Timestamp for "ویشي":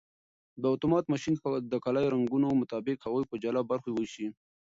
3.93-4.27